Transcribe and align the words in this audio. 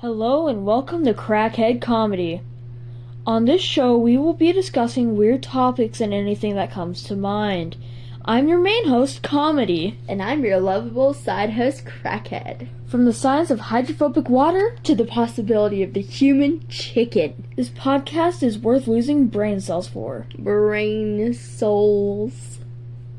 Hello 0.00 0.46
and 0.46 0.66
welcome 0.66 1.04
to 1.04 1.14
Crackhead 1.14 1.80
Comedy. 1.80 2.42
On 3.26 3.44
this 3.44 3.62
show, 3.62 3.96
we 3.96 4.16
will 4.18 4.34
be 4.34 4.52
discussing 4.52 5.16
weird 5.16 5.42
topics 5.42 6.00
and 6.00 6.12
anything 6.12 6.54
that 6.54 6.70
comes 6.70 7.02
to 7.04 7.16
mind. 7.16 7.76
I'm 8.24 8.48
your 8.48 8.58
main 8.60 8.88
host, 8.88 9.22
Comedy. 9.22 9.98
And 10.08 10.22
I'm 10.22 10.44
your 10.44 10.60
lovable 10.60 11.14
side 11.14 11.50
host, 11.54 11.84
Crackhead. 11.84 12.68
From 12.86 13.04
the 13.04 13.12
science 13.12 13.50
of 13.50 13.58
hydrophobic 13.60 14.28
water, 14.28 14.76
To 14.84 14.94
the 14.94 15.04
possibility 15.04 15.82
of 15.82 15.92
the 15.94 16.02
human 16.02 16.66
chicken. 16.68 17.44
this 17.56 17.68
podcast 17.70 18.42
is 18.42 18.58
worth 18.58 18.86
losing 18.86 19.28
brain 19.28 19.60
cells 19.60 19.88
for. 19.88 20.26
Brain 20.38 21.32
souls. 21.34 22.55